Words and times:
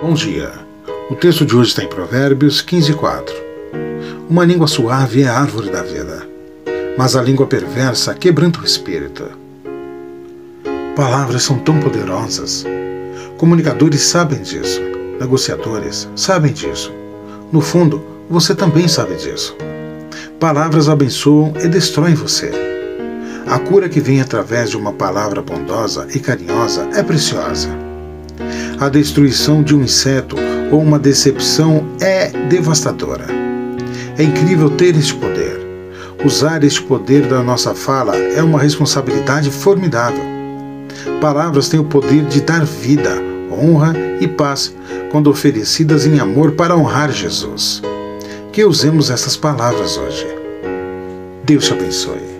Bom 0.00 0.14
dia. 0.14 0.52
O 1.10 1.16
texto 1.16 1.44
de 1.44 1.56
hoje 1.56 1.70
está 1.70 1.82
em 1.82 1.88
Provérbios 1.88 2.60
15, 2.62 2.94
4. 2.94 3.34
Uma 4.30 4.44
língua 4.44 4.68
suave 4.68 5.22
é 5.22 5.26
a 5.26 5.36
árvore 5.36 5.70
da 5.70 5.82
vida, 5.82 6.24
mas 6.96 7.16
a 7.16 7.22
língua 7.22 7.48
perversa 7.48 8.14
quebranta 8.14 8.60
o 8.60 8.64
espírito. 8.64 9.24
Palavras 10.94 11.42
são 11.42 11.58
tão 11.58 11.80
poderosas. 11.80 12.64
Comunicadores 13.38 14.02
sabem 14.02 14.40
disso. 14.40 14.80
Negociadores 15.18 16.08
sabem 16.14 16.52
disso. 16.52 16.92
No 17.50 17.60
fundo, 17.60 18.00
você 18.30 18.54
também 18.54 18.86
sabe 18.86 19.16
disso. 19.16 19.56
Palavras 20.38 20.88
abençoam 20.88 21.52
e 21.60 21.66
destroem 21.66 22.14
você. 22.14 22.52
A 23.48 23.58
cura 23.58 23.88
que 23.88 23.98
vem 23.98 24.20
através 24.20 24.70
de 24.70 24.76
uma 24.76 24.92
palavra 24.92 25.42
bondosa 25.42 26.06
e 26.14 26.20
carinhosa 26.20 26.88
é 26.94 27.02
preciosa. 27.02 27.87
A 28.80 28.88
destruição 28.88 29.60
de 29.60 29.74
um 29.74 29.82
inseto 29.82 30.36
ou 30.70 30.80
uma 30.80 31.00
decepção 31.00 31.84
é 32.00 32.28
devastadora. 32.48 33.26
É 34.16 34.22
incrível 34.22 34.70
ter 34.70 34.96
este 34.96 35.14
poder. 35.14 35.58
Usar 36.24 36.62
este 36.62 36.80
poder 36.82 37.26
da 37.26 37.42
nossa 37.42 37.74
fala 37.74 38.16
é 38.16 38.40
uma 38.40 38.60
responsabilidade 38.60 39.50
formidável. 39.50 40.22
Palavras 41.20 41.68
têm 41.68 41.80
o 41.80 41.84
poder 41.84 42.24
de 42.26 42.40
dar 42.40 42.64
vida, 42.64 43.10
honra 43.50 43.94
e 44.20 44.28
paz 44.28 44.72
quando 45.10 45.28
oferecidas 45.28 46.06
em 46.06 46.20
amor 46.20 46.52
para 46.52 46.76
honrar 46.76 47.10
Jesus. 47.10 47.82
Que 48.52 48.64
usemos 48.64 49.10
essas 49.10 49.36
palavras 49.36 49.96
hoje. 49.96 50.26
Deus 51.44 51.64
te 51.64 51.72
abençoe. 51.72 52.37